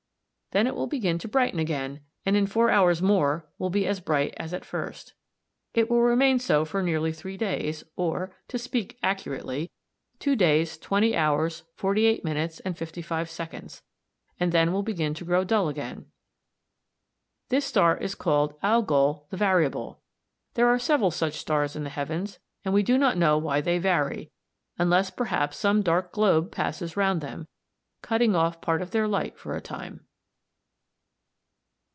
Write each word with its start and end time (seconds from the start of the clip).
Then 0.53 0.67
it 0.67 0.75
will 0.75 0.85
begin 0.87 1.17
to 1.19 1.29
brighten 1.29 1.59
again, 1.59 2.01
and 2.25 2.35
in 2.35 2.45
four 2.45 2.69
hours 2.71 3.01
more 3.01 3.47
will 3.57 3.69
be 3.69 3.87
as 3.87 4.01
bright 4.01 4.33
as 4.35 4.53
at 4.53 4.65
first. 4.65 5.13
It 5.73 5.89
will 5.89 6.01
remain 6.01 6.39
so 6.39 6.65
for 6.65 6.83
nearly 6.83 7.13
three 7.13 7.37
days, 7.37 7.85
or, 7.95 8.35
to 8.49 8.59
speak 8.59 8.99
accurately, 9.01 9.71
2 10.19 10.35
days, 10.35 10.77
20 10.77 11.15
hours, 11.15 11.63
48 11.75 12.25
minutes, 12.25 12.59
and 12.59 12.77
55 12.77 13.29
seconds, 13.29 13.81
and 14.41 14.51
then 14.51 14.73
will 14.73 14.83
begin 14.83 15.13
to 15.13 15.23
grow 15.23 15.45
dull 15.45 15.69
again. 15.69 16.07
This 17.47 17.63
star 17.63 17.95
is 17.95 18.13
called 18.13 18.57
Algol 18.61 19.27
the 19.29 19.37
Variable. 19.37 20.01
There 20.55 20.67
are 20.67 20.77
several 20.79 21.11
such 21.11 21.35
stars 21.35 21.77
in 21.77 21.85
the 21.85 21.89
heavens, 21.89 22.39
and 22.65 22.73
we 22.73 22.83
do 22.83 22.97
not 22.97 23.17
know 23.17 23.37
why 23.37 23.61
they 23.61 23.77
vary, 23.77 24.29
unless 24.77 25.11
perhaps 25.11 25.55
some 25.55 25.81
dark 25.81 26.11
globe 26.11 26.51
passes 26.51 26.97
round 26.97 27.21
them, 27.21 27.47
cutting 28.01 28.35
off 28.35 28.59
part 28.59 28.81
of 28.81 28.91
their 28.91 29.07
light 29.07 29.37
for 29.39 29.55
a 29.55 29.61
time. 29.61 30.07